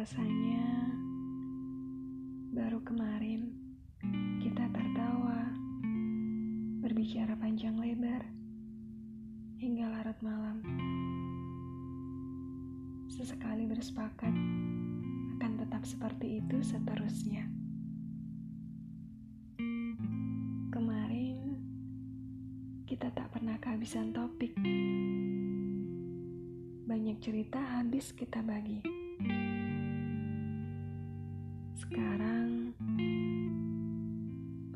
Rasanya 0.00 0.64
baru 2.56 2.80
kemarin 2.80 3.52
kita 4.40 4.64
tertawa, 4.72 5.44
berbicara 6.80 7.36
panjang 7.36 7.76
lebar 7.76 8.24
hingga 9.60 9.92
larut 9.92 10.16
malam. 10.24 10.64
Sesekali 13.12 13.68
bersepakat 13.68 14.32
akan 15.36 15.52
tetap 15.60 15.84
seperti 15.84 16.40
itu 16.40 16.64
seterusnya. 16.64 17.44
Kemarin 20.72 21.60
kita 22.88 23.12
tak 23.12 23.36
pernah 23.36 23.60
kehabisan 23.60 24.16
topik. 24.16 24.56
Banyak 26.88 27.20
cerita 27.20 27.60
habis 27.60 28.16
kita 28.16 28.40
bagi. 28.40 28.80
Sekarang, 31.90 32.70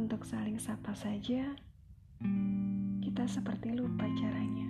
untuk 0.00 0.24
saling 0.24 0.56
sapa 0.56 0.96
saja, 0.96 1.44
kita 3.04 3.28
seperti 3.28 3.76
lupa 3.76 4.08
caranya. 4.16 4.64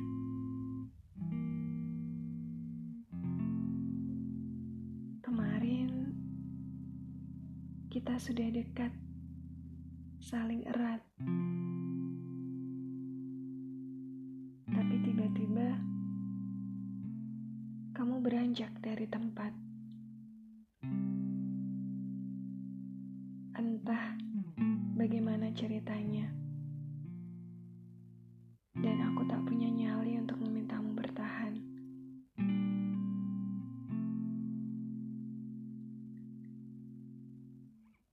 Kemarin, 5.23 6.11
kita 7.95 8.19
sudah 8.19 8.51
dekat, 8.51 8.91
saling 10.19 10.67
erat. 10.67 10.99
Tapi 14.67 14.95
tiba-tiba, 15.07 15.79
kamu 17.95 18.19
beranjak 18.19 18.75
dari 18.83 19.07
tempat. 19.07 19.72
Entah 23.63 24.19
bagaimana 24.99 25.47
ceritanya. 25.55 26.27
Dan 28.75 28.99
aku 29.07 29.23
tak 29.31 29.39
punya 29.47 29.71
nyali 29.71 30.19
untuk 30.19 30.35
memintamu 30.43 30.91
bertahan. 30.99 31.63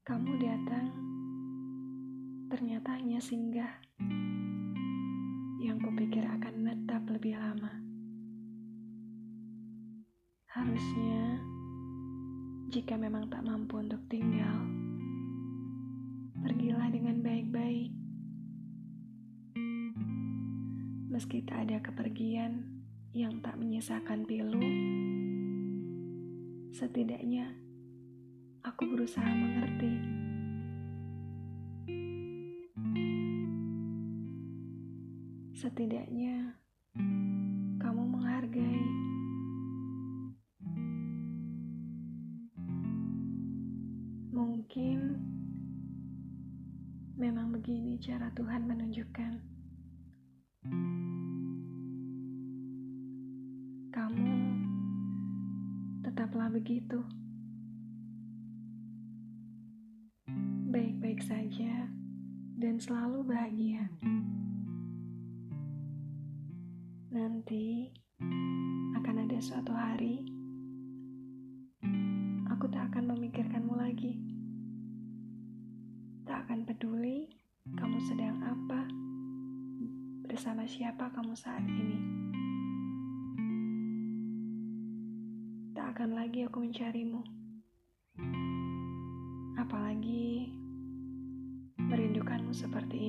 Kamu 0.05 0.31
datang, 0.37 0.93
ternyata 2.53 3.01
hanya 3.01 3.17
singgah. 3.17 3.73
Yang 5.65 5.77
kupikir 5.81 6.29
akan 6.29 6.53
menetap 6.61 7.01
lebih 7.09 7.33
lama. 7.41 7.73
Harusnya, 10.53 11.41
jika 12.69 12.93
memang 13.01 13.25
tak 13.33 13.41
mampu 13.41 13.81
untuk 13.81 14.05
tinggal, 14.13 14.88
baik-baik. 17.49 17.91
Meski 21.09 21.41
tak 21.49 21.65
ada 21.65 21.81
kepergian 21.81 22.61
yang 23.09 23.41
tak 23.41 23.57
menyisakan 23.57 24.21
pilu, 24.29 24.61
setidaknya 26.69 27.49
aku 28.61 28.85
berusaha 28.85 29.25
mengerti. 29.25 29.93
Setidaknya 35.57 36.53
kamu 37.81 38.03
menghargai. 38.13 38.85
Mungkin 44.37 45.17
memang 47.19 47.51
begini 47.51 47.99
cara 47.99 48.31
Tuhan 48.31 48.63
menunjukkan. 48.63 49.31
Kamu 53.91 54.35
tetaplah 55.99 56.47
begitu. 56.47 57.03
Baik-baik 60.71 61.19
saja 61.19 61.91
dan 62.55 62.79
selalu 62.79 63.27
bahagia. 63.27 63.91
Nanti 67.11 67.91
akan 68.95 69.27
ada 69.27 69.39
suatu 69.43 69.75
hari 69.75 70.38
akan 76.59 76.75
peduli 76.75 77.23
kamu 77.79 78.03
sedang 78.03 78.35
apa, 78.43 78.83
bersama 80.27 80.67
siapa 80.67 81.07
kamu 81.07 81.31
saat 81.31 81.63
ini. 81.63 81.99
Tak 85.71 85.95
akan 85.95 86.19
lagi 86.19 86.43
aku 86.43 86.59
mencarimu. 86.59 87.23
Apalagi 89.55 90.51
merindukanmu 91.79 92.51
seperti 92.51 93.07